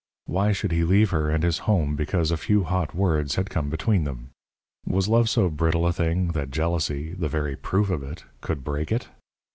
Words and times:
Why 0.25 0.51
should 0.51 0.71
he 0.71 0.83
leave 0.83 1.11
her 1.11 1.29
and 1.29 1.43
his 1.43 1.59
home 1.69 1.95
because 1.95 2.31
a 2.31 2.35
few 2.35 2.63
hot 2.63 2.95
words 2.95 3.35
had 3.35 3.51
come 3.51 3.69
between 3.69 4.03
them? 4.03 4.31
Was 4.83 5.07
love 5.07 5.29
so 5.29 5.47
brittle 5.47 5.85
a 5.85 5.93
thing 5.93 6.29
that 6.29 6.49
jealousy, 6.49 7.13
the 7.13 7.29
very 7.29 7.55
proof 7.55 7.91
of 7.91 8.01
it, 8.01 8.23
could 8.41 8.63
break 8.63 8.91
it? 8.91 9.09